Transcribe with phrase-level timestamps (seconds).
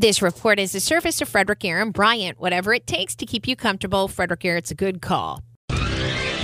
[0.00, 2.38] This report is a service of Frederick Aaron Bryant.
[2.38, 5.42] Whatever it takes to keep you comfortable, Frederick Aaron's a good call.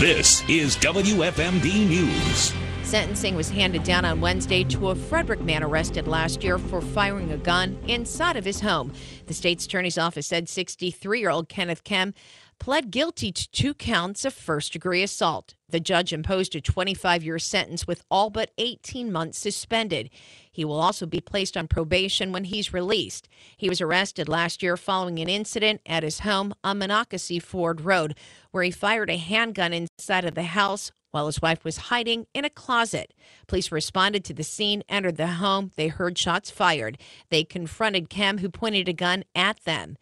[0.00, 2.52] This is WFMD News.
[2.82, 7.30] Sentencing was handed down on Wednesday to a Frederick man arrested last year for firing
[7.30, 8.93] a gun inside of his home.
[9.27, 12.12] The state's attorney's office said 63 year old Kenneth Kem
[12.59, 15.55] pled guilty to two counts of first degree assault.
[15.68, 20.11] The judge imposed a 25 year sentence with all but 18 months suspended.
[20.50, 23.29] He will also be placed on probation when he's released.
[23.56, 28.16] He was arrested last year following an incident at his home on Monocacy Ford Road,
[28.51, 32.45] where he fired a handgun inside of the house while his wife was hiding in
[32.45, 33.15] a closet.
[33.46, 35.71] Police responded to the scene, entered the home.
[35.77, 36.98] They heard shots fired.
[37.30, 39.96] They confronted Kem, who pointed a gun at them.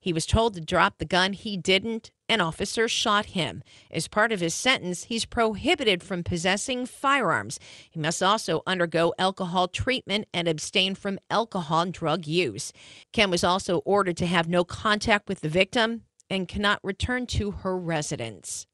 [0.00, 1.32] He was told to drop the gun.
[1.32, 2.10] He didn't.
[2.28, 3.62] An officer shot him.
[3.90, 7.58] As part of his sentence, he's prohibited from possessing firearms.
[7.90, 12.72] He must also undergo alcohol treatment and abstain from alcohol and drug use.
[13.12, 17.50] Kem was also ordered to have no contact with the victim and cannot return to
[17.50, 18.66] her residence.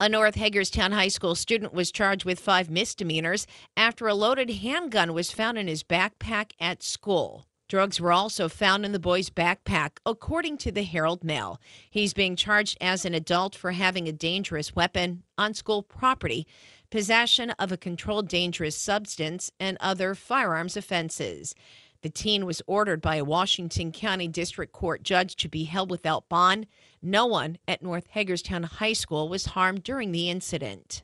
[0.00, 5.14] A North Hagerstown High School student was charged with five misdemeanors after a loaded handgun
[5.14, 7.46] was found in his backpack at school.
[7.68, 11.60] Drugs were also found in the boy's backpack, according to the Herald Mail.
[11.90, 16.46] He's being charged as an adult for having a dangerous weapon on school property,
[16.90, 21.56] possession of a controlled dangerous substance, and other firearms offenses.
[22.02, 26.28] The teen was ordered by a Washington County District Court judge to be held without
[26.28, 26.68] bond.
[27.02, 31.02] No one at North Hagerstown High School was harmed during the incident.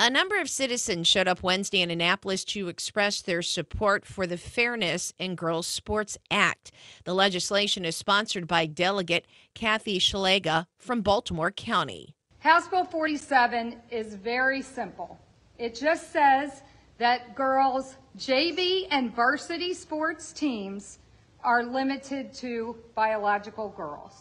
[0.00, 4.36] A number of citizens showed up Wednesday in Annapolis to express their support for the
[4.36, 6.70] Fairness in Girls Sports Act.
[7.02, 12.14] The legislation is sponsored by Delegate Kathy Szeliga from Baltimore County.
[12.38, 15.18] House Bill 47 is very simple.
[15.58, 16.62] It just says
[16.98, 21.00] that girls' JV and varsity sports teams
[21.42, 24.14] are limited to biological girls.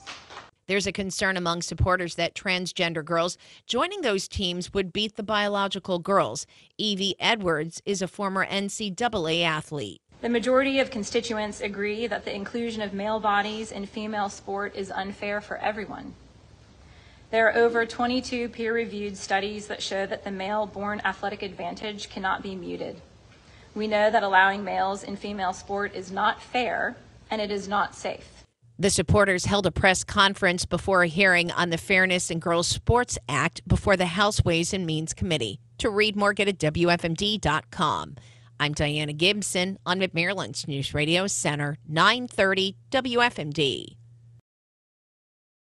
[0.67, 3.37] There's a concern among supporters that transgender girls
[3.67, 6.45] joining those teams would beat the biological girls.
[6.77, 10.01] Evie Edwards is a former NCAA athlete.
[10.19, 14.91] The majority of constituents agree that the inclusion of male bodies in female sport is
[14.91, 16.15] unfair for everyone.
[17.31, 22.09] There are over 22 peer reviewed studies that show that the male born athletic advantage
[22.09, 22.99] cannot be muted.
[23.73, 26.97] We know that allowing males in female sport is not fair
[27.31, 28.37] and it is not safe.
[28.79, 33.17] The supporters held a press conference before a hearing on the Fairness in Girls Sports
[33.27, 35.59] Act before the House Ways and Means Committee.
[35.79, 38.15] To read more, get at WFMD.com.
[38.59, 43.95] I'm Diana Gibson on McMaryland's News Radio Center, 930 WFMD.